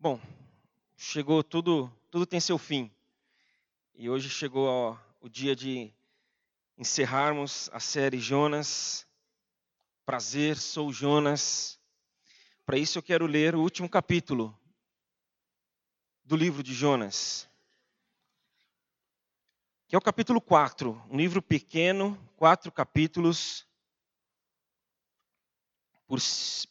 [0.00, 0.20] Bom,
[0.96, 2.88] chegou tudo, tudo tem seu fim.
[3.96, 5.92] E hoje chegou ó, o dia de
[6.76, 9.04] encerrarmos a série Jonas.
[10.06, 11.80] Prazer, sou Jonas.
[12.64, 14.56] Para isso eu quero ler o último capítulo
[16.22, 17.48] do livro de Jonas.
[19.88, 23.66] Que é o capítulo 4, um livro pequeno, quatro capítulos.
[26.06, 26.20] Por,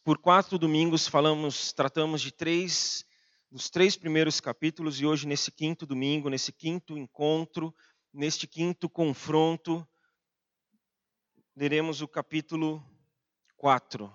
[0.01, 3.05] por quatro domingos falamos, tratamos de três
[3.49, 7.73] nos três primeiros capítulos e hoje, nesse quinto domingo, nesse quinto encontro,
[8.13, 9.87] neste quinto confronto,
[11.55, 12.83] leremos o capítulo
[13.55, 14.13] 4.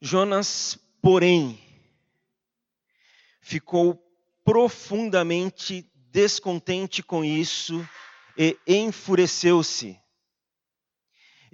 [0.00, 1.58] Jonas, porém,
[3.40, 3.98] ficou
[4.44, 7.88] profundamente descontente com isso
[8.36, 10.03] e enfureceu-se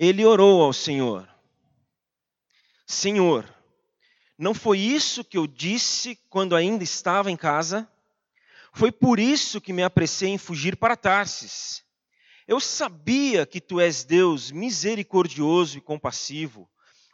[0.00, 1.28] ele orou ao Senhor:
[2.86, 3.46] Senhor,
[4.38, 7.86] não foi isso que eu disse quando ainda estava em casa?
[8.72, 11.84] Foi por isso que me apressei em fugir para Tarsis.
[12.48, 16.66] Eu sabia que tu és Deus misericordioso e compassivo,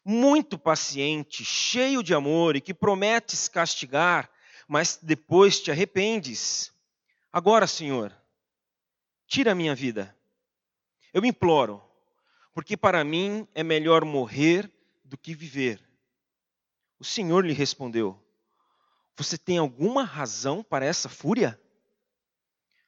[0.05, 4.31] muito paciente, cheio de amor e que prometes castigar,
[4.69, 6.73] mas depois te arrependes.
[7.33, 8.15] Agora, Senhor,
[9.27, 10.17] tira a minha vida.
[11.13, 11.83] Eu imploro,
[12.57, 14.73] porque para mim é melhor morrer
[15.05, 15.87] do que viver.
[16.99, 18.19] O Senhor lhe respondeu:
[19.15, 21.61] Você tem alguma razão para essa fúria?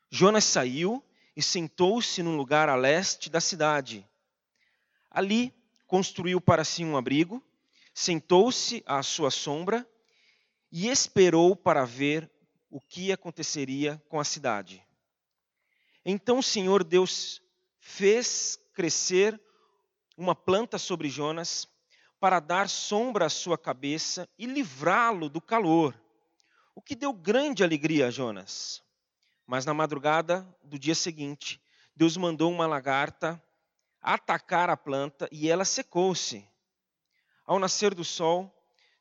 [0.08, 1.04] Jonas saiu
[1.36, 4.08] e sentou-se num lugar a leste da cidade.
[5.10, 5.54] Ali
[5.86, 7.44] construiu para si um abrigo,
[7.92, 9.86] sentou-se à sua sombra
[10.72, 12.30] e esperou para ver
[12.70, 14.82] o que aconteceria com a cidade.
[16.06, 17.42] Então o Senhor Deus
[17.78, 19.38] fez crescer
[20.18, 21.68] uma planta sobre Jonas
[22.18, 25.94] para dar sombra à sua cabeça e livrá-lo do calor,
[26.74, 28.82] o que deu grande alegria a Jonas.
[29.46, 31.62] Mas na madrugada do dia seguinte,
[31.94, 33.40] Deus mandou uma lagarta
[34.02, 36.44] atacar a planta e ela secou-se.
[37.46, 38.52] Ao nascer do sol,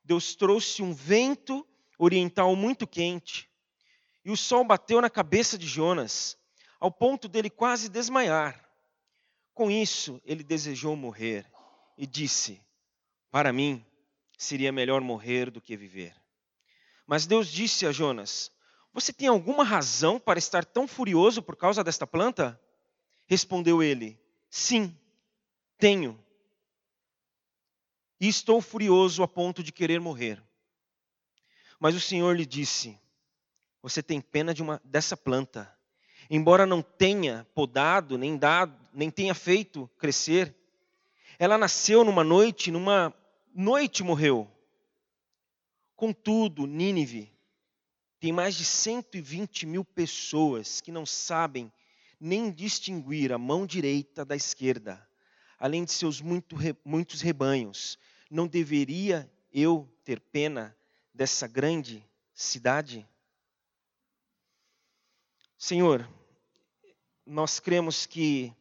[0.03, 3.49] Deus trouxe um vento oriental muito quente,
[4.23, 6.37] e o sol bateu na cabeça de Jonas,
[6.79, 8.66] ao ponto dele quase desmaiar.
[9.57, 11.43] Com isso, ele desejou morrer
[11.97, 12.61] e disse:
[13.31, 13.83] Para mim,
[14.37, 16.15] seria melhor morrer do que viver.
[17.07, 18.51] Mas Deus disse a Jonas:
[18.93, 22.61] Você tem alguma razão para estar tão furioso por causa desta planta?
[23.25, 24.95] Respondeu ele: Sim,
[25.79, 26.23] tenho.
[28.21, 30.39] E estou furioso a ponto de querer morrer.
[31.79, 32.95] Mas o Senhor lhe disse:
[33.81, 35.75] Você tem pena de uma, dessa planta
[36.29, 40.55] embora não tenha podado, nem dado, nem tenha feito crescer,
[41.37, 43.13] ela nasceu numa noite, numa
[43.53, 44.51] noite morreu.
[45.95, 47.31] Contudo, Nínive
[48.19, 51.71] tem mais de 120 mil pessoas que não sabem
[52.19, 55.07] nem distinguir a mão direita da esquerda,
[55.59, 57.99] além de seus muito, muitos rebanhos.
[58.31, 60.75] Não deveria eu ter pena
[61.13, 62.03] dessa grande
[62.33, 63.07] cidade?
[65.55, 66.09] Senhor,
[67.23, 68.51] nós cremos que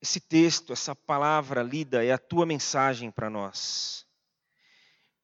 [0.00, 4.06] esse texto, essa palavra lida é a tua mensagem para nós.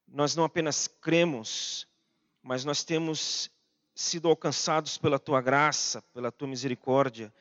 [0.07, 1.87] Nós não apenas cremos,
[2.43, 3.51] mas nós temos
[3.95, 7.33] sido alcançados pela tua graça, pela tua misericórdia,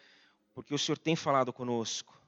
[0.54, 2.20] porque o Senhor tem falado conosco.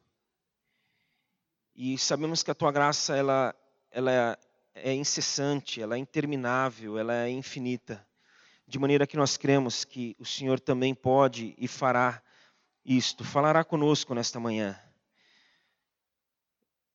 [1.75, 3.56] E sabemos que a tua graça ela
[3.91, 4.38] ela
[4.74, 8.06] é incessante, ela é interminável, ela é infinita
[8.68, 12.22] de maneira que nós cremos que o Senhor também pode e fará
[12.84, 14.80] isto, falará conosco nesta manhã.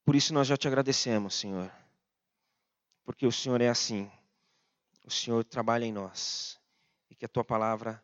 [0.09, 1.71] Por isso nós já te agradecemos, Senhor,
[3.05, 4.11] porque o Senhor é assim,
[5.05, 6.59] o Senhor trabalha em nós
[7.11, 8.03] e que a tua palavra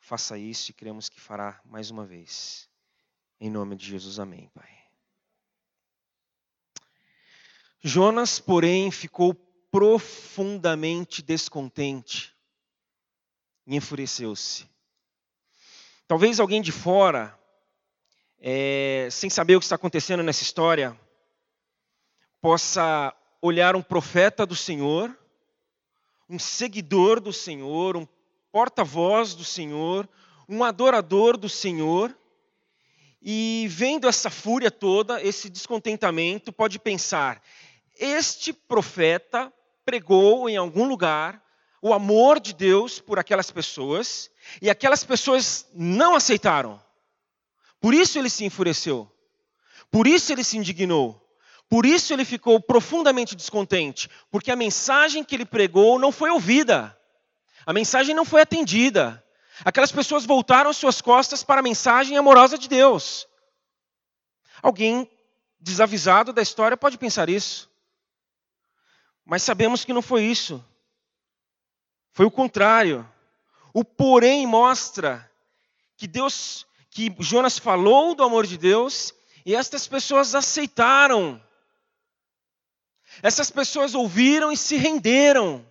[0.00, 2.70] faça isso e cremos que fará mais uma vez.
[3.38, 4.70] Em nome de Jesus, amém, Pai.
[7.82, 9.34] Jonas, porém, ficou
[9.70, 12.34] profundamente descontente
[13.66, 14.66] e enfureceu-se.
[16.08, 17.38] Talvez alguém de fora,
[18.38, 20.98] é, sem saber o que está acontecendo nessa história,
[22.42, 25.16] possa olhar um profeta do Senhor,
[26.28, 28.06] um seguidor do Senhor, um
[28.50, 30.08] porta-voz do Senhor,
[30.48, 32.14] um adorador do Senhor,
[33.22, 37.40] e vendo essa fúria toda, esse descontentamento, pode pensar:
[37.96, 39.52] este profeta
[39.84, 41.40] pregou em algum lugar
[41.80, 44.28] o amor de Deus por aquelas pessoas
[44.60, 46.82] e aquelas pessoas não aceitaram.
[47.80, 49.08] Por isso ele se enfureceu.
[49.90, 51.21] Por isso ele se indignou.
[51.72, 56.94] Por isso ele ficou profundamente descontente, porque a mensagem que ele pregou não foi ouvida.
[57.64, 59.24] A mensagem não foi atendida.
[59.64, 63.26] Aquelas pessoas voltaram suas costas para a mensagem amorosa de Deus.
[64.60, 65.10] Alguém
[65.58, 67.70] desavisado da história pode pensar isso.
[69.24, 70.62] Mas sabemos que não foi isso.
[72.12, 73.10] Foi o contrário.
[73.72, 75.26] O porém mostra
[75.96, 79.14] que Deus, que Jonas falou do amor de Deus
[79.46, 81.42] e estas pessoas aceitaram.
[83.22, 85.64] Essas pessoas ouviram e se renderam.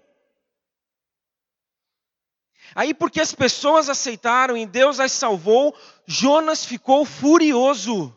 [2.74, 5.75] Aí, porque as pessoas aceitaram e Deus as salvou,
[6.06, 8.15] Jonas ficou furioso.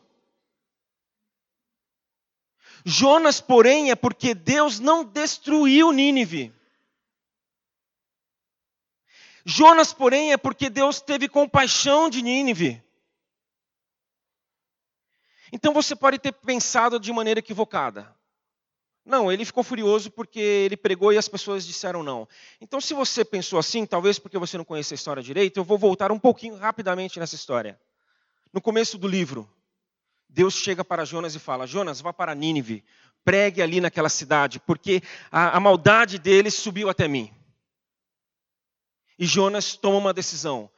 [2.84, 6.54] Jonas, porém, é porque Deus não destruiu Nínive.
[9.44, 12.82] Jonas, porém, é porque Deus teve compaixão de Nínive.
[15.52, 18.14] Então você pode ter pensado de maneira equivocada.
[19.04, 22.26] Não, ele ficou furioso porque ele pregou e as pessoas disseram não.
[22.60, 25.76] Então, se você pensou assim, talvez porque você não conhece a história direito, eu vou
[25.76, 27.78] voltar um pouquinho rapidamente nessa história.
[28.50, 29.50] No começo do livro,
[30.28, 32.82] Deus chega para Jonas e fala: Jonas, vá para Nínive,
[33.24, 37.30] pregue ali naquela cidade, porque a, a maldade deles subiu até mim.
[39.18, 40.70] E Jonas toma uma decisão.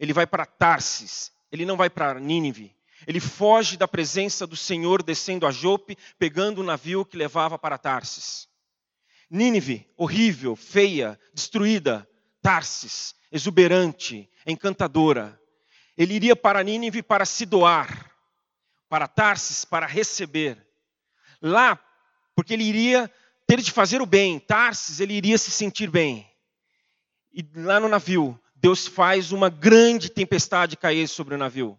[0.00, 2.73] Ele vai para Tarsis, ele não vai para Nínive.
[3.06, 7.78] Ele foge da presença do Senhor descendo a Jope, pegando o navio que levava para
[7.78, 8.48] Tarsis.
[9.30, 12.08] Nínive, horrível, feia, destruída.
[12.42, 15.40] Tarsis, exuberante, encantadora.
[15.96, 18.10] Ele iria para Nínive para se doar,
[18.88, 20.64] para Tarsis para receber.
[21.40, 21.80] Lá,
[22.34, 23.10] porque ele iria
[23.46, 26.30] ter de fazer o bem, Tarsis, ele iria se sentir bem.
[27.32, 31.78] E lá no navio, Deus faz uma grande tempestade cair sobre o navio.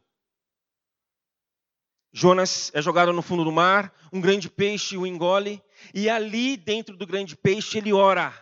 [2.18, 5.62] Jonas é jogado no fundo do mar, um grande peixe o engole,
[5.94, 8.34] e ali dentro do grande peixe ele ora.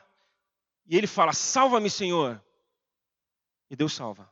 [0.85, 2.39] E ele fala: Salva-me, Senhor.
[3.71, 4.31] E Deus salva.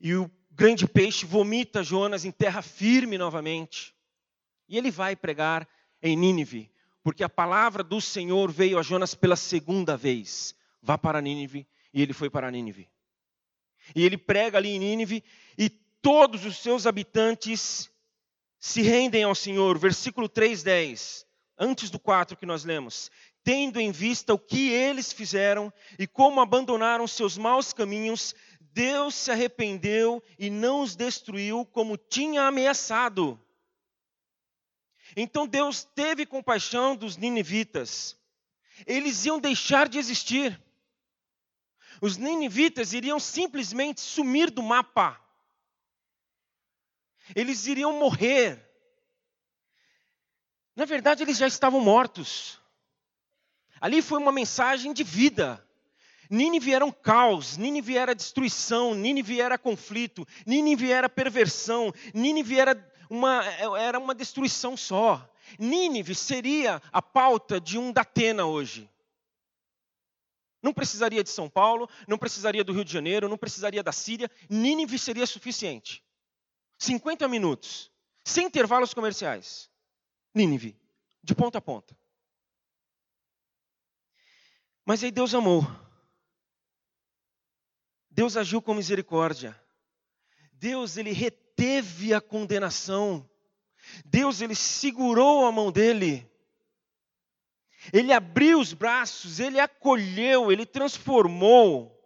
[0.00, 3.92] E o grande peixe vomita Jonas em terra firme novamente.
[4.68, 5.68] E ele vai pregar
[6.00, 6.70] em Nínive,
[7.02, 10.54] porque a palavra do Senhor veio a Jonas pela segunda vez.
[10.80, 12.88] Vá para Nínive, e ele foi para Nínive.
[13.92, 15.24] E ele prega ali em Nínive,
[15.58, 17.89] e todos os seus habitantes
[18.60, 19.78] se rendem ao Senhor.
[19.78, 21.24] Versículo 3:10,
[21.58, 23.10] antes do 4 que nós lemos.
[23.42, 29.30] Tendo em vista o que eles fizeram e como abandonaram seus maus caminhos, Deus se
[29.30, 33.40] arrependeu e não os destruiu como tinha ameaçado.
[35.16, 38.16] Então Deus teve compaixão dos ninivitas.
[38.86, 40.62] Eles iam deixar de existir.
[42.00, 45.20] Os ninivitas iriam simplesmente sumir do mapa
[47.34, 48.58] eles iriam morrer.
[50.74, 52.58] Na verdade, eles já estavam mortos.
[53.80, 55.66] Ali foi uma mensagem de vida.
[56.30, 62.92] Nínive era um caos, Nínive era destruição, Nínive era conflito, Nínive era perversão, Nínive era
[63.10, 63.44] uma,
[63.78, 65.28] era uma destruição só.
[65.58, 68.88] Nínive seria a pauta de um Datena hoje.
[70.62, 74.30] Não precisaria de São Paulo, não precisaria do Rio de Janeiro, não precisaria da Síria,
[74.48, 76.04] Nínive seria suficiente.
[76.80, 77.92] 50 minutos,
[78.24, 79.70] sem intervalos comerciais.
[80.34, 80.74] Nínive,
[81.22, 81.96] de ponta a ponta.
[84.84, 85.62] Mas aí Deus amou.
[88.10, 89.60] Deus agiu com misericórdia.
[90.54, 93.28] Deus ele reteve a condenação.
[94.04, 96.26] Deus ele segurou a mão dele.
[97.92, 101.96] Ele abriu os braços, ele acolheu, ele transformou.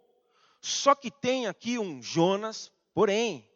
[0.59, 3.49] Só que tem aqui um Jonas, porém.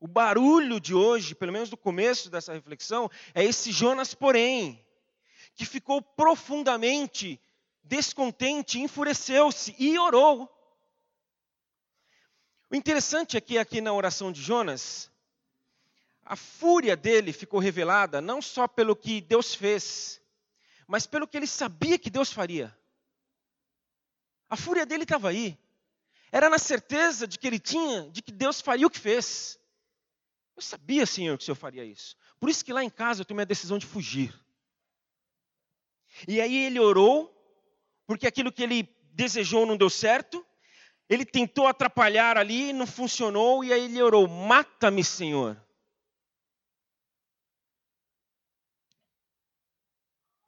[0.00, 4.84] O barulho de hoje, pelo menos do começo dessa reflexão, é esse Jonas, porém,
[5.54, 7.40] que ficou profundamente
[7.82, 10.48] descontente, enfureceu-se e orou.
[12.70, 15.10] O interessante é que aqui na oração de Jonas,
[16.24, 20.20] a fúria dele ficou revelada não só pelo que Deus fez,
[20.86, 22.76] mas pelo que ele sabia que Deus faria.
[24.48, 25.58] A fúria dele estava aí.
[26.30, 29.57] Era na certeza de que ele tinha, de que Deus faria o que fez.
[30.58, 32.16] Eu sabia, Senhor, que o Senhor faria isso.
[32.40, 34.34] Por isso que lá em casa eu tomei a decisão de fugir.
[36.26, 37.32] E aí ele orou,
[38.08, 40.44] porque aquilo que ele desejou não deu certo.
[41.08, 45.64] Ele tentou atrapalhar ali, não funcionou, e aí ele orou: Mata-me, Senhor.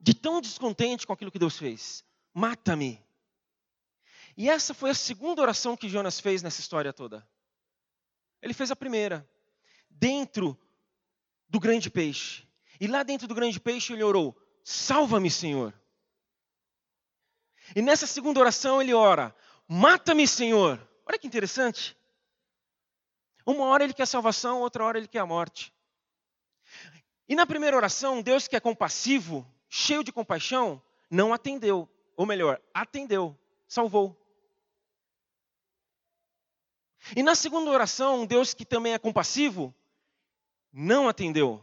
[0.01, 3.01] De tão descontente com aquilo que Deus fez: Mata-me.
[4.37, 7.25] E essa foi a segunda oração que Jonas fez nessa história toda.
[8.43, 9.25] Ele fez a primeira,
[10.01, 10.59] dentro
[11.49, 12.49] do grande peixe.
[12.81, 15.75] E lá dentro do grande peixe ele orou: Salva-me, Senhor.
[17.77, 19.37] E nessa segunda oração ele ora:
[19.69, 20.81] Mata-me, Senhor.
[21.07, 21.97] Olha que interessante.
[23.45, 25.73] Uma hora ele quer salvação, outra hora ele quer a morte.
[27.29, 31.89] E na primeira oração, Deus que é compassivo, cheio de compaixão, não atendeu.
[32.17, 34.17] Ou melhor, atendeu, salvou.
[37.17, 39.75] E na segunda oração, Deus que também é compassivo,
[40.73, 41.61] não atendeu,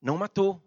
[0.00, 0.62] não matou.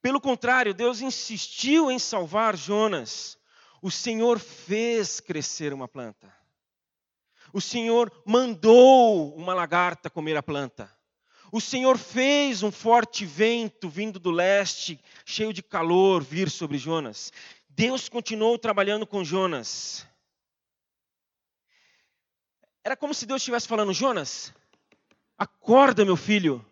[0.00, 3.38] Pelo contrário, Deus insistiu em salvar Jonas.
[3.80, 6.34] O Senhor fez crescer uma planta.
[7.52, 10.90] O Senhor mandou uma lagarta comer a planta.
[11.52, 17.30] O Senhor fez um forte vento vindo do leste, cheio de calor, vir sobre Jonas.
[17.68, 20.06] Deus continuou trabalhando com Jonas.
[22.84, 24.52] Era como se Deus estivesse falando: Jonas,
[25.38, 26.64] acorda, meu filho.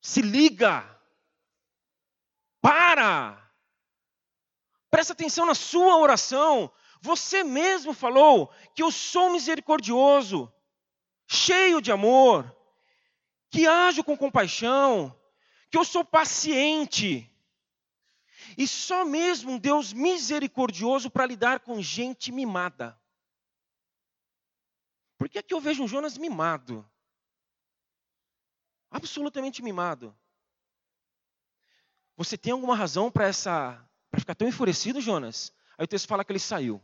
[0.00, 0.88] Se liga.
[2.60, 3.38] Para.
[4.90, 6.70] Presta atenção na sua oração.
[7.00, 10.52] Você mesmo falou que eu sou misericordioso,
[11.26, 12.56] cheio de amor,
[13.50, 15.12] que ajo com compaixão,
[15.68, 17.28] que eu sou paciente.
[18.56, 22.96] E só mesmo um Deus misericordioso para lidar com gente mimada.
[25.22, 26.84] Por que, é que eu vejo um Jonas mimado?
[28.90, 30.12] Absolutamente mimado.
[32.16, 35.52] Você tem alguma razão para essa para ficar tão enfurecido, Jonas?
[35.78, 36.82] Aí o texto fala que ele saiu.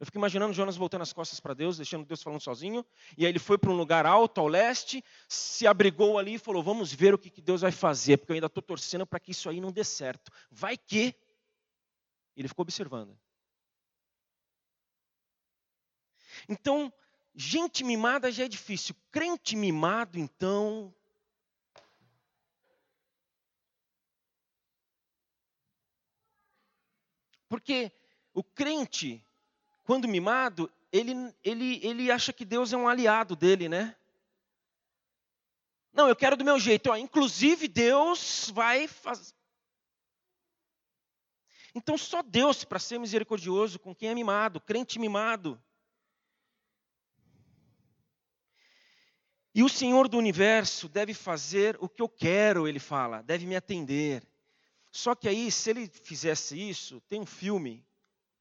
[0.00, 2.82] Eu fico imaginando Jonas voltando as costas para Deus, deixando Deus falando sozinho.
[3.14, 6.62] E aí ele foi para um lugar alto, ao leste, se abrigou ali e falou:
[6.62, 9.32] Vamos ver o que, que Deus vai fazer, porque eu ainda estou torcendo para que
[9.32, 10.32] isso aí não dê certo.
[10.50, 11.14] Vai que.
[12.34, 13.20] Ele ficou observando.
[16.48, 16.90] Então,
[17.36, 18.96] gente mimada já é difícil.
[19.12, 20.92] Crente mimado, então,
[27.48, 27.92] Porque
[28.34, 29.24] o crente,
[29.84, 31.14] quando mimado, ele,
[31.44, 33.96] ele, ele acha que Deus é um aliado dele, né?
[35.92, 36.90] Não, eu quero do meu jeito.
[36.90, 39.32] Ó, inclusive, Deus vai fazer.
[41.74, 45.62] Então, só Deus para ser misericordioso com quem é mimado, crente mimado.
[49.56, 53.56] E o Senhor do universo deve fazer o que eu quero, ele fala, deve me
[53.56, 54.22] atender.
[54.92, 57.82] Só que aí, se ele fizesse isso, tem um filme,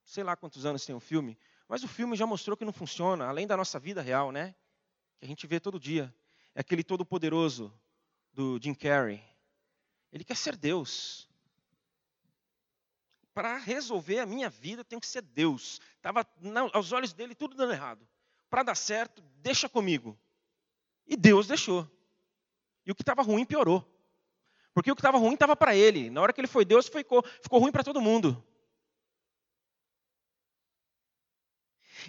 [0.03, 1.38] sei lá quantos anos tem um filme,
[1.69, 4.53] mas o filme já mostrou que não funciona, além da nossa vida real, né?
[5.17, 6.13] Que a gente vê todo dia.
[6.53, 7.74] É aquele todo-poderoso
[8.34, 9.24] do Jim Carrey.
[10.12, 11.29] Ele quer ser Deus.
[13.34, 15.79] Para resolver a minha vida, tem que ser Deus.
[15.95, 16.27] Estava
[16.74, 18.05] aos olhos dele tudo dando errado.
[18.50, 20.19] Para dar certo, deixa comigo.
[21.07, 21.89] E Deus deixou.
[22.85, 23.83] E o que estava ruim piorou.
[24.74, 26.09] Porque o que estava ruim estava para ele.
[26.09, 28.43] Na hora que ele foi Deus, ficou, ficou ruim para todo mundo.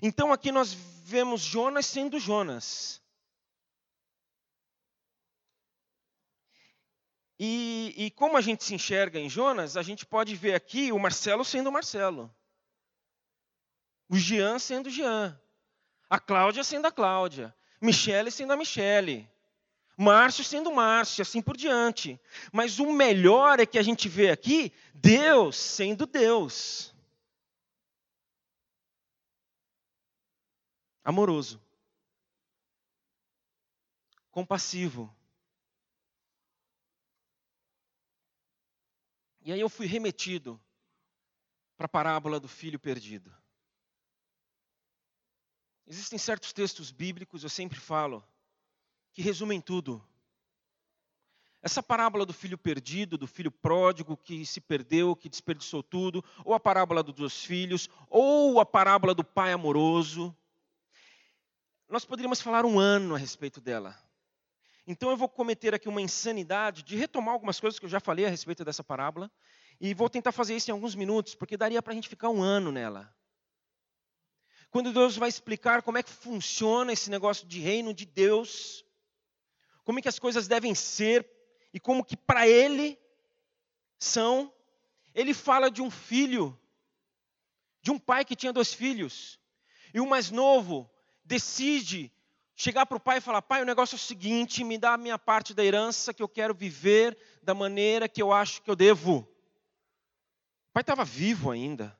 [0.02, 3.02] Então aqui nós vemos Jonas sendo Jonas.
[7.38, 10.98] E, e, como a gente se enxerga em Jonas, a gente pode ver aqui o
[10.98, 12.34] Marcelo sendo o Marcelo.
[14.08, 15.38] O Jean sendo o Jean.
[16.08, 17.54] A Cláudia sendo a Cláudia.
[17.80, 19.28] Michele sendo a Michele.
[19.96, 22.20] Márcio sendo Márcio, assim por diante.
[22.52, 26.94] Mas o melhor é que a gente vê aqui Deus sendo Deus.
[31.02, 31.60] Amoroso.
[34.30, 35.14] Compassivo.
[39.40, 40.60] E aí eu fui remetido
[41.76, 43.32] para a parábola do filho perdido.
[45.86, 48.24] Existem certos textos bíblicos, eu sempre falo,
[49.12, 50.04] que resumem tudo.
[51.62, 56.54] Essa parábola do filho perdido, do filho pródigo que se perdeu, que desperdiçou tudo, ou
[56.54, 60.36] a parábola dos dois filhos, ou a parábola do pai amoroso.
[61.88, 63.96] Nós poderíamos falar um ano a respeito dela.
[64.86, 68.26] Então eu vou cometer aqui uma insanidade de retomar algumas coisas que eu já falei
[68.26, 69.30] a respeito dessa parábola,
[69.80, 72.42] e vou tentar fazer isso em alguns minutos, porque daria para a gente ficar um
[72.42, 73.15] ano nela.
[74.76, 78.84] Quando Deus vai explicar como é que funciona esse negócio de reino de Deus,
[79.84, 81.26] como é que as coisas devem ser
[81.72, 82.98] e como que para ele
[83.98, 84.52] são.
[85.14, 86.60] Ele fala de um filho,
[87.80, 89.40] de um pai que tinha dois filhos,
[89.94, 90.90] e o mais novo
[91.24, 92.12] decide
[92.54, 94.98] chegar para o pai e falar: Pai, o negócio é o seguinte, me dá a
[94.98, 98.76] minha parte da herança que eu quero viver da maneira que eu acho que eu
[98.76, 99.26] devo.
[100.70, 101.98] pai estava vivo ainda.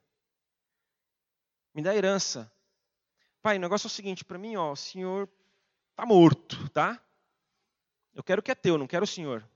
[1.72, 2.54] Me dá herança.
[3.46, 5.30] Pai, o negócio é o seguinte, para mim, ó, o senhor
[5.92, 7.00] está morto, tá?
[8.12, 9.48] Eu quero o que é teu, não quero o senhor.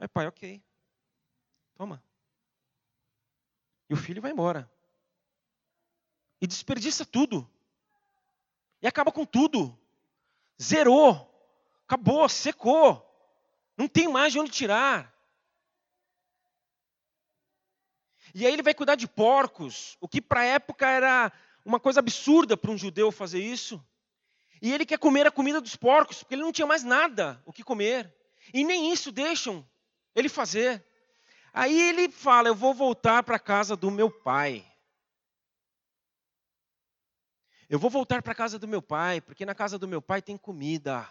[0.00, 0.64] Aí, pai, ok.
[1.74, 2.02] Toma.
[3.90, 4.72] E o filho vai embora.
[6.40, 7.46] E desperdiça tudo.
[8.80, 9.78] E acaba com tudo.
[10.58, 11.30] Zerou.
[11.84, 13.04] Acabou, secou.
[13.76, 15.14] Não tem mais de onde tirar.
[18.34, 21.30] E aí ele vai cuidar de porcos, o que para a época era
[21.64, 23.84] uma coisa absurda para um judeu fazer isso.
[24.60, 27.52] E ele quer comer a comida dos porcos, porque ele não tinha mais nada o
[27.52, 28.12] que comer.
[28.52, 29.66] E nem isso deixam
[30.14, 30.84] ele fazer.
[31.52, 34.64] Aí ele fala: Eu vou voltar para a casa do meu pai.
[37.68, 40.22] Eu vou voltar para a casa do meu pai, porque na casa do meu pai
[40.22, 41.06] tem comida.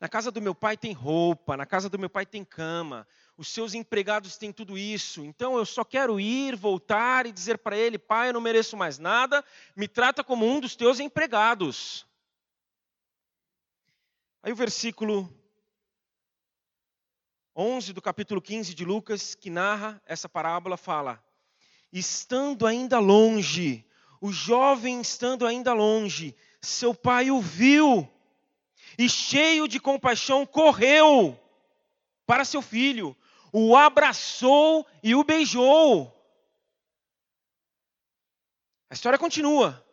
[0.00, 3.06] Na casa do meu pai tem roupa, na casa do meu pai tem cama.
[3.36, 5.24] Os seus empregados têm tudo isso.
[5.24, 8.98] Então eu só quero ir, voltar e dizer para ele: Pai, eu não mereço mais
[8.98, 12.06] nada, me trata como um dos teus empregados.
[14.42, 15.32] Aí o versículo
[17.54, 21.22] 11 do capítulo 15 de Lucas, que narra essa parábola, fala:
[21.92, 23.86] Estando ainda longe,
[24.20, 28.08] o jovem estando ainda longe, seu pai o viu
[28.98, 31.38] e, cheio de compaixão, correu
[32.26, 33.16] para seu filho,
[33.52, 36.10] o abraçou e o beijou.
[38.88, 39.86] A história continua.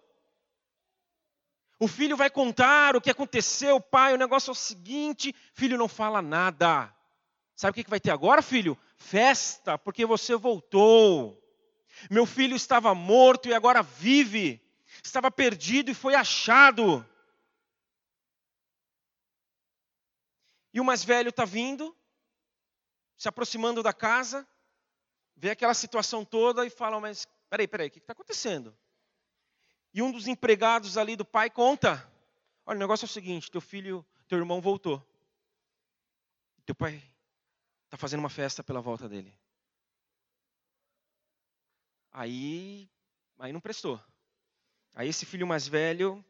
[1.80, 4.14] O filho vai contar o que aconteceu, pai.
[4.14, 6.94] O negócio é o seguinte: filho não fala nada.
[7.56, 8.78] Sabe o que vai ter agora, filho?
[8.98, 11.38] Festa, porque você voltou.
[12.10, 14.62] Meu filho estava morto e agora vive.
[15.04, 17.06] Estava perdido e foi achado.
[20.74, 21.96] E o mais velho está vindo,
[23.20, 24.48] se aproximando da casa,
[25.36, 28.76] vê aquela situação toda e fala: Mas peraí, peraí, o que está acontecendo?
[29.94, 32.10] E um dos empregados ali do pai conta:
[32.66, 35.06] Olha, o negócio é o seguinte: teu filho, teu irmão voltou.
[36.66, 37.04] Teu pai
[37.86, 39.38] está fazendo uma festa pela volta dele.
[42.10, 42.90] Aí,
[43.38, 44.02] aí não prestou.
[44.94, 46.24] Aí esse filho mais velho,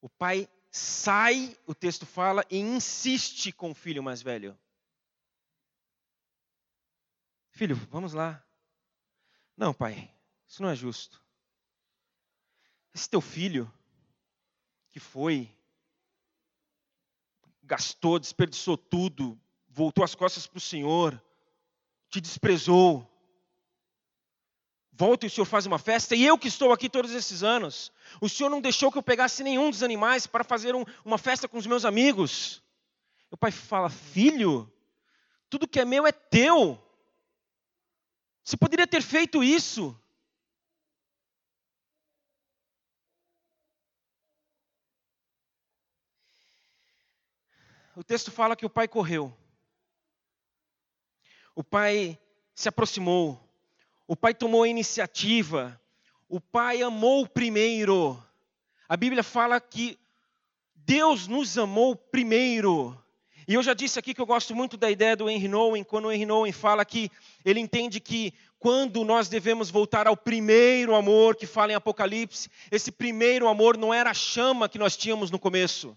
[0.00, 4.58] o pai sai, o texto fala, e insiste com o filho mais velho.
[7.52, 8.44] Filho, vamos lá.
[9.56, 10.12] Não, pai,
[10.48, 11.22] isso não é justo.
[12.92, 13.72] Esse teu filho,
[14.90, 15.56] que foi
[17.62, 21.22] gastou, desperdiçou tudo, voltou as costas para o Senhor,
[22.10, 23.08] te desprezou.
[24.96, 27.92] Volta e o Senhor faz uma festa, e eu que estou aqui todos esses anos,
[28.20, 31.48] o Senhor não deixou que eu pegasse nenhum dos animais para fazer um, uma festa
[31.48, 32.62] com os meus amigos.
[33.30, 34.72] O pai fala: Filho,
[35.50, 36.80] tudo que é meu é teu.
[38.44, 39.98] Você poderia ter feito isso.
[47.96, 49.36] o texto fala que o pai correu.
[51.54, 52.18] O pai
[52.54, 53.43] se aproximou.
[54.06, 55.80] O pai tomou a iniciativa.
[56.28, 58.22] O pai amou primeiro.
[58.88, 59.98] A Bíblia fala que
[60.74, 62.98] Deus nos amou primeiro.
[63.46, 66.06] E eu já disse aqui que eu gosto muito da ideia do Henry Nouwen, quando
[66.06, 67.10] o Henry Nouwen fala que
[67.44, 72.90] ele entende que quando nós devemos voltar ao primeiro amor que fala em Apocalipse, esse
[72.90, 75.94] primeiro amor não era a chama que nós tínhamos no começo.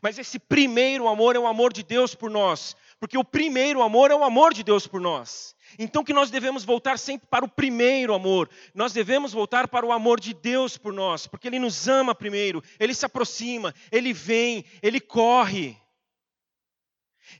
[0.00, 4.12] Mas esse primeiro amor é o amor de Deus por nós, porque o primeiro amor
[4.12, 5.55] é o amor de Deus por nós.
[5.78, 8.48] Então que nós devemos voltar sempre para o primeiro amor.
[8.74, 12.62] Nós devemos voltar para o amor de Deus por nós, porque ele nos ama primeiro,
[12.78, 15.76] ele se aproxima, ele vem, ele corre.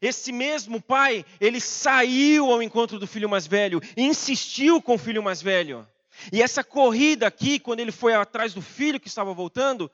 [0.00, 4.98] Esse mesmo pai, ele saiu ao encontro do filho mais velho e insistiu com o
[4.98, 5.86] filho mais velho.
[6.32, 9.90] E essa corrida aqui, quando ele foi atrás do filho que estava voltando,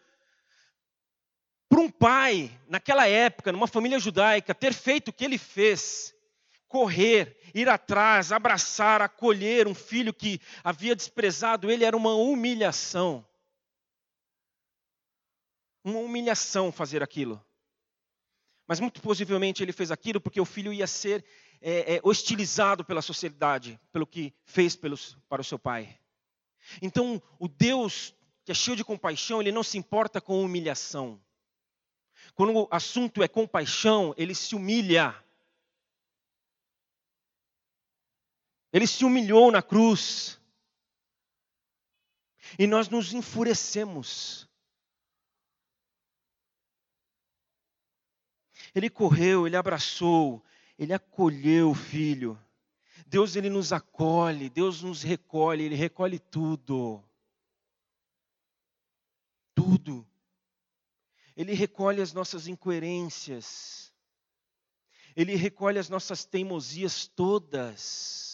[1.69, 6.15] para um pai, naquela época, numa família judaica, ter feito o que ele fez,
[6.73, 13.23] correr, ir atrás, abraçar, acolher um filho que havia desprezado ele, era uma humilhação.
[15.85, 17.45] Uma humilhação fazer aquilo.
[18.67, 21.23] Mas muito possivelmente ele fez aquilo porque o filho ia ser
[21.61, 25.99] é, é, hostilizado pela sociedade, pelo que fez pelos, para o seu pai.
[26.81, 31.21] Então, o Deus que é cheio de compaixão, ele não se importa com humilhação.
[32.35, 35.15] Quando o assunto é compaixão, ele se humilha.
[38.73, 40.41] Ele se humilhou na cruz.
[42.59, 44.49] E nós nos enfurecemos.
[48.75, 50.43] Ele correu, ele abraçou,
[50.79, 52.41] ele acolheu o filho.
[53.07, 57.05] Deus ele nos acolhe, Deus nos recolhe, ele recolhe tudo.
[59.55, 60.07] Tudo.
[61.37, 63.93] Ele recolhe as nossas incoerências.
[65.15, 68.32] Ele recolhe as nossas teimosias todas.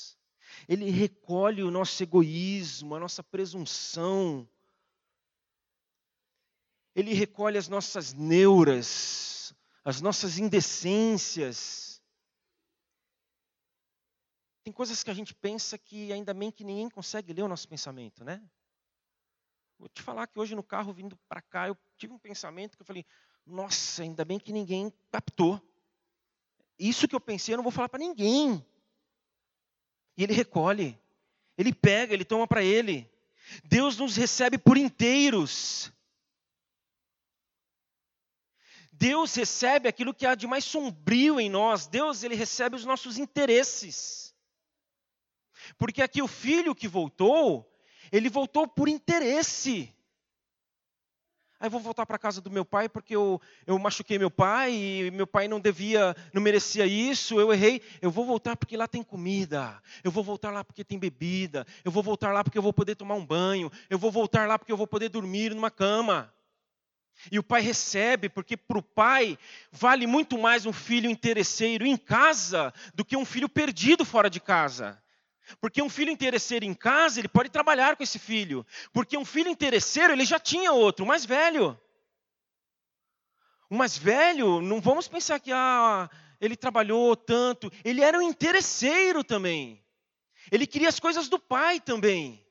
[0.68, 4.46] Ele recolhe o nosso egoísmo, a nossa presunção.
[6.94, 12.02] Ele recolhe as nossas neuras, as nossas indecências.
[14.62, 17.66] Tem coisas que a gente pensa que ainda bem que ninguém consegue ler o nosso
[17.66, 18.46] pensamento, né?
[19.78, 22.82] Vou te falar que hoje no carro vindo para cá, eu tive um pensamento que
[22.82, 23.06] eu falei:
[23.46, 25.62] nossa, ainda bem que ninguém captou.
[26.78, 28.62] Isso que eu pensei, eu não vou falar para ninguém.
[30.18, 31.00] E ele recolhe,
[31.56, 33.08] ele pega, ele toma para ele.
[33.62, 35.92] Deus nos recebe por inteiros.
[38.92, 41.86] Deus recebe aquilo que há de mais sombrio em nós.
[41.86, 44.34] Deus, ele recebe os nossos interesses.
[45.78, 47.72] Porque aqui o filho que voltou,
[48.10, 49.94] ele voltou por interesse.
[51.60, 55.10] Aí vou voltar para casa do meu pai porque eu, eu machuquei meu pai e
[55.10, 57.82] meu pai não devia, não merecia isso, eu errei.
[58.00, 59.82] Eu vou voltar porque lá tem comida.
[60.04, 61.66] Eu vou voltar lá porque tem bebida.
[61.84, 63.72] Eu vou voltar lá porque eu vou poder tomar um banho.
[63.90, 66.32] Eu vou voltar lá porque eu vou poder dormir numa cama.
[67.32, 69.36] E o pai recebe, porque para o pai
[69.72, 74.38] vale muito mais um filho interesseiro em casa do que um filho perdido fora de
[74.38, 75.02] casa.
[75.60, 78.66] Porque um filho interesseiro em casa, ele pode trabalhar com esse filho.
[78.92, 81.78] Porque um filho interesseiro, ele já tinha outro, o mais velho.
[83.70, 86.08] O mais velho, não vamos pensar que ah,
[86.40, 87.70] ele trabalhou tanto.
[87.84, 89.84] Ele era um interesseiro também.
[90.50, 92.44] Ele queria as coisas do pai também.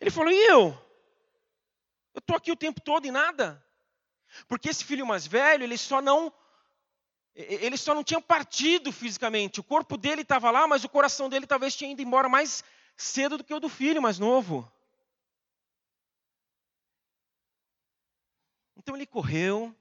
[0.00, 0.78] Ele falou: e eu?
[2.12, 3.64] Eu estou aqui o tempo todo e nada.
[4.48, 6.32] Porque esse filho mais velho, ele só não
[7.34, 9.60] ele só não tinha partido fisicamente.
[9.60, 12.62] O corpo dele estava lá, mas o coração dele talvez tinha ido embora mais
[12.96, 14.70] cedo do que o do filho mais novo.
[18.76, 19.74] Então ele correu,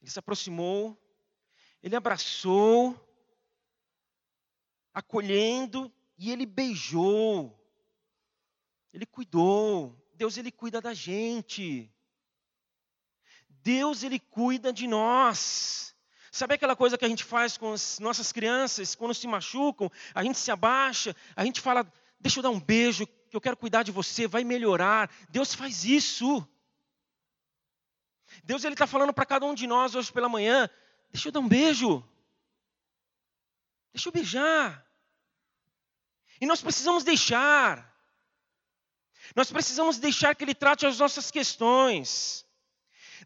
[0.00, 0.96] ele se aproximou,
[1.82, 2.98] ele abraçou,
[4.94, 7.58] acolhendo, e ele beijou.
[8.92, 9.96] Ele cuidou.
[10.14, 11.90] Deus ele cuida da gente.
[13.48, 15.96] Deus ele cuida de nós.
[16.30, 20.22] Sabe aquela coisa que a gente faz com as nossas crianças, quando se machucam, a
[20.22, 21.90] gente se abaixa, a gente fala,
[22.20, 25.10] deixa eu dar um beijo, que eu quero cuidar de você, vai melhorar.
[25.28, 26.46] Deus faz isso.
[28.44, 30.70] Deus ele está falando para cada um de nós hoje pela manhã,
[31.12, 32.04] deixa eu dar um beijo.
[33.92, 34.86] Deixa eu beijar.
[36.40, 37.90] E nós precisamos deixar.
[39.34, 42.46] Nós precisamos deixar que Ele trate as nossas questões.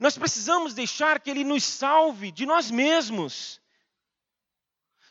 [0.01, 3.61] Nós precisamos deixar que Ele nos salve de nós mesmos.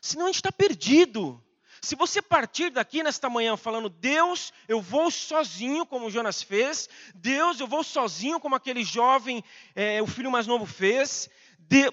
[0.02, 1.41] Senão a gente está perdido.
[1.82, 7.60] Se você partir daqui nesta manhã falando, Deus, eu vou sozinho, como Jonas fez, Deus,
[7.60, 9.43] eu vou sozinho, como aquele jovem,
[9.76, 11.91] é, o filho mais novo fez, de...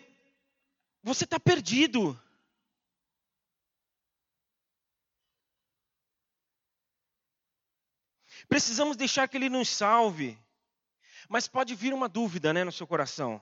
[1.03, 2.17] você está perdido.
[8.49, 10.39] Precisamos deixar que Ele nos salve.
[11.31, 13.41] Mas pode vir uma dúvida né, no seu coração.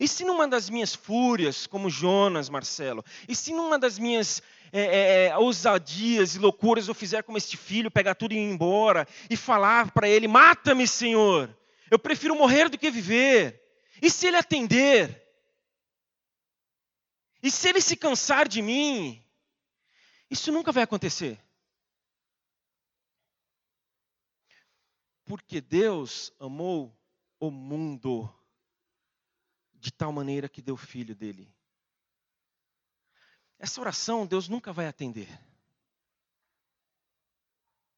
[0.00, 4.42] E se numa das minhas fúrias, como Jonas, Marcelo, e se numa das minhas
[4.72, 8.50] é, é, é ousadias e loucuras eu fizer como este filho, pegar tudo e ir
[8.50, 11.56] embora, e falar para ele: Mata-me, Senhor,
[11.88, 13.62] eu prefiro morrer do que viver.
[14.00, 15.22] E se ele atender?
[17.40, 19.24] E se ele se cansar de mim?
[20.28, 21.38] Isso nunca vai acontecer.
[25.24, 26.96] Porque Deus amou
[27.38, 28.32] o mundo
[29.74, 31.52] de tal maneira que deu o filho dele.
[33.58, 35.28] Essa oração Deus nunca vai atender.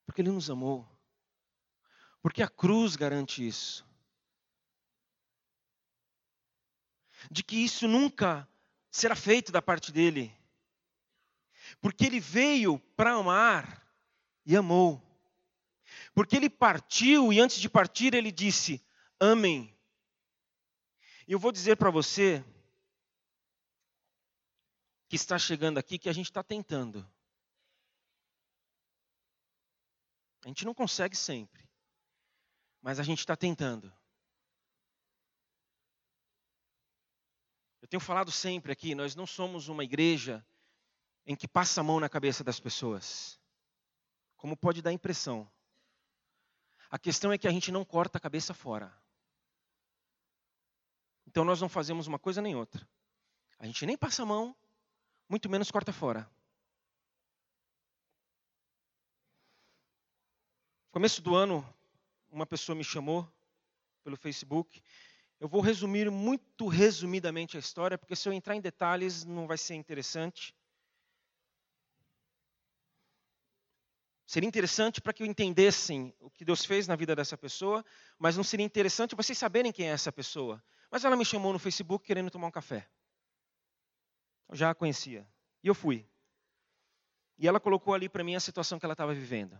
[0.05, 0.89] Porque Ele nos amou.
[2.23, 3.87] Porque a cruz garante isso.
[7.31, 8.49] De que isso nunca
[8.91, 10.35] será feito da parte dele.
[11.81, 13.87] Porque Ele veio para amar
[14.47, 15.03] e amou.
[16.15, 18.85] Porque ele partiu e antes de partir ele disse:
[19.19, 19.77] Amém.
[21.27, 22.45] E eu vou dizer para você
[25.09, 27.09] que está chegando aqui que a gente está tentando.
[30.45, 31.67] A gente não consegue sempre,
[32.83, 33.93] mas a gente está tentando.
[37.81, 40.47] Eu tenho falado sempre aqui, nós não somos uma igreja
[41.27, 43.41] em que passa a mão na cabeça das pessoas,
[44.37, 45.51] como pode dar impressão.
[46.95, 48.97] A questão é que a gente não corta a cabeça fora.
[51.27, 52.89] Então nós não fazemos uma coisa nem outra.
[53.59, 54.55] A gente nem passa a mão,
[55.29, 56.31] muito menos corta fora.
[60.93, 61.69] Começo do ano,
[62.31, 63.29] uma pessoa me chamou
[64.05, 64.81] pelo Facebook.
[65.41, 69.59] Eu vou resumir muito resumidamente a história, porque se eu entrar em detalhes não vai
[69.59, 70.55] ser interessante.
[74.35, 77.85] Seria interessante para que entendessem o que Deus fez na vida dessa pessoa,
[78.19, 80.61] mas não seria interessante vocês saberem quem é essa pessoa.
[80.91, 82.91] Mas ela me chamou no Facebook querendo tomar um café.
[84.49, 85.25] Eu já a conhecia.
[85.63, 86.05] E eu fui.
[87.39, 89.57] E ela colocou ali para mim a situação que ela estava vivendo.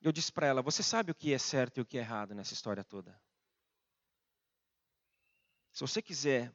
[0.00, 2.34] Eu disse para ela: Você sabe o que é certo e o que é errado
[2.34, 3.20] nessa história toda?
[5.74, 6.50] Se você quiser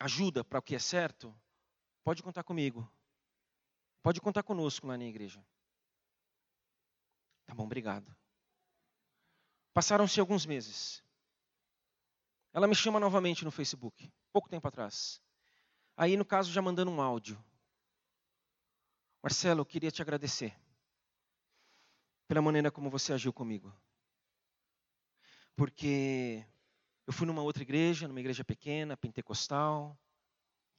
[0.00, 1.38] ajuda para o que é certo,
[2.02, 2.90] pode contar comigo.
[4.04, 5.42] Pode contar conosco lá na igreja.
[7.46, 8.14] Tá bom, obrigado.
[9.72, 11.02] Passaram-se alguns meses.
[12.52, 15.22] Ela me chama novamente no Facebook, pouco tempo atrás.
[15.96, 17.42] Aí, no caso, já mandando um áudio.
[19.22, 20.54] Marcelo, eu queria te agradecer
[22.28, 23.74] pela maneira como você agiu comigo.
[25.56, 26.46] Porque
[27.06, 29.98] eu fui numa outra igreja, numa igreja pequena, pentecostal,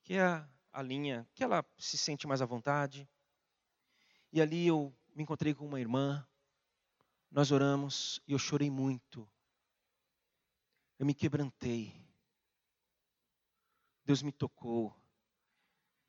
[0.03, 3.09] que é a, linha que ela se sente mais à vontade.
[4.35, 6.27] E ali eu me encontrei com uma irmã,
[7.31, 9.27] nós oramos e eu chorei muito.
[10.99, 11.91] Eu me quebrantei.
[14.03, 14.95] Deus me tocou.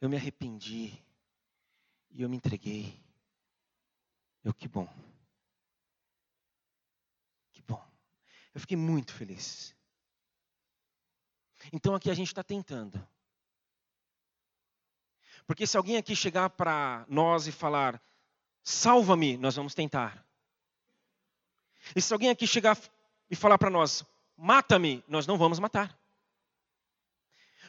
[0.00, 1.02] Eu me arrependi.
[2.10, 3.02] E eu me entreguei.
[4.44, 4.86] Eu, que bom.
[8.56, 9.76] Eu fiquei muito feliz.
[11.70, 13.06] Então aqui a gente está tentando.
[15.46, 18.02] Porque se alguém aqui chegar para nós e falar,
[18.66, 20.26] salva-me, nós vamos tentar.
[21.94, 22.76] E se alguém aqui chegar
[23.30, 24.04] e falar para nós,
[24.36, 25.96] mata-me, nós não vamos matar.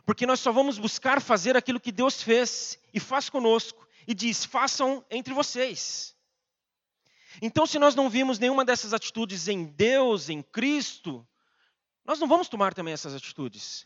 [0.03, 3.87] Porque nós só vamos buscar fazer aquilo que Deus fez e faz conosco.
[4.07, 6.15] E diz: façam entre vocês.
[7.43, 11.27] Então, se nós não vimos nenhuma dessas atitudes em Deus, em Cristo,
[12.03, 13.85] nós não vamos tomar também essas atitudes.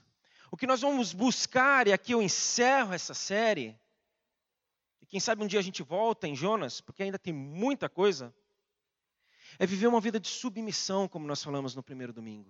[0.49, 3.77] O que nós vamos buscar, e aqui eu encerro essa série,
[5.11, 8.33] quem sabe um dia a gente volta em Jonas, porque ainda tem muita coisa,
[9.59, 12.49] é viver uma vida de submissão, como nós falamos no primeiro domingo.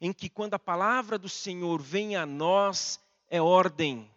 [0.00, 4.10] Em que quando a palavra do Senhor vem a nós, é ordem.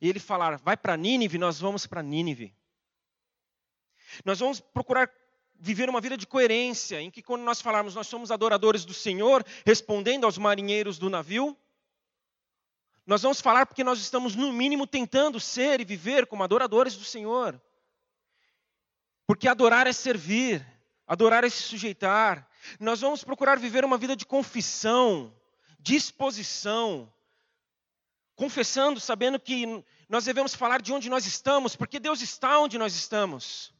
[0.00, 2.54] E ele falar, vai para Nínive, nós vamos para Nínive.
[4.24, 5.12] Nós vamos procurar
[5.56, 9.44] viver uma vida de coerência, em que quando nós falarmos nós somos adoradores do Senhor,
[9.66, 11.54] respondendo aos marinheiros do navio,
[13.06, 17.04] nós vamos falar porque nós estamos, no mínimo, tentando ser e viver como adoradores do
[17.04, 17.60] Senhor.
[19.26, 20.64] Porque adorar é servir,
[21.06, 22.48] adorar é se sujeitar.
[22.78, 25.34] Nós vamos procurar viver uma vida de confissão,
[25.78, 27.12] disposição,
[28.34, 32.94] confessando, sabendo que nós devemos falar de onde nós estamos, porque Deus está onde nós
[32.94, 33.72] estamos.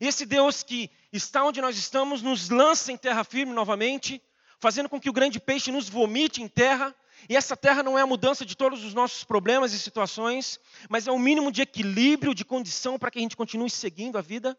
[0.00, 4.22] E esse Deus que está onde nós estamos nos lança em terra firme novamente,
[4.58, 6.94] fazendo com que o grande peixe nos vomite em terra.
[7.28, 11.06] E essa terra não é a mudança de todos os nossos problemas e situações, mas
[11.06, 14.58] é um mínimo de equilíbrio, de condição para que a gente continue seguindo a vida,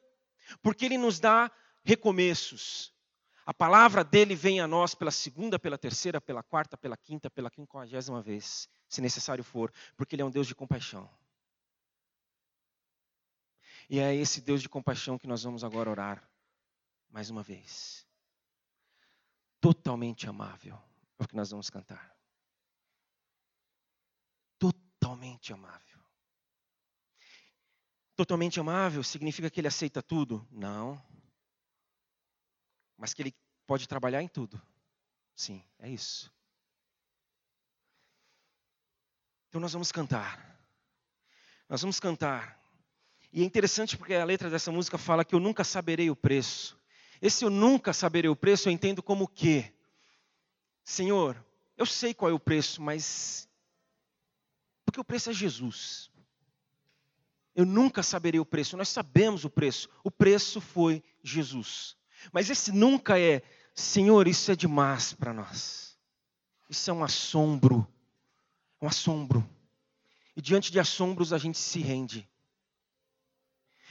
[0.62, 1.52] porque Ele nos dá
[1.84, 2.94] recomeços.
[3.46, 7.50] A palavra dele vem a nós pela segunda, pela terceira, pela quarta, pela quinta, pela
[7.50, 11.10] quinquagésima vez, se necessário for, porque Ele é um Deus de compaixão.
[13.90, 16.24] E é esse Deus de compaixão que nós vamos agora orar,
[17.10, 18.06] mais uma vez.
[19.60, 20.80] Totalmente amável,
[21.20, 22.16] é o que nós vamos cantar.
[25.12, 26.00] Totalmente amável.
[28.16, 30.48] Totalmente amável significa que ele aceita tudo?
[30.50, 31.04] Não.
[32.98, 33.36] Mas que ele
[33.68, 34.62] pode trabalhar em tudo?
[35.36, 36.34] Sim, é isso.
[39.50, 40.58] Então nós vamos cantar.
[41.68, 42.58] Nós vamos cantar
[43.34, 46.80] e é interessante porque a letra dessa música fala que eu nunca saberei o preço.
[47.22, 49.74] Esse eu nunca saberei o preço eu entendo como o quê?
[50.86, 51.46] Senhor,
[51.76, 53.51] eu sei qual é o preço, mas
[54.92, 56.12] porque o preço é Jesus.
[57.56, 59.88] Eu nunca saberei o preço, nós sabemos o preço.
[60.04, 61.96] O preço foi Jesus.
[62.34, 63.42] Mas esse nunca é,
[63.74, 65.98] Senhor, isso é demais para nós.
[66.70, 67.88] Isso é um assombro.
[68.82, 69.50] Um assombro.
[70.36, 72.30] E diante de assombros a gente se rende.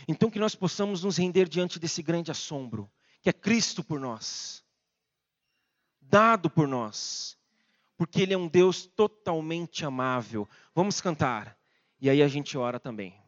[0.06, 2.90] Então, que nós possamos nos render diante desse grande assombro,
[3.22, 4.62] que é Cristo por nós,
[6.00, 7.38] dado por nós,
[8.00, 10.48] porque Ele é um Deus totalmente amável.
[10.80, 11.58] Vamos cantar,
[12.00, 13.19] e aí a gente ora também.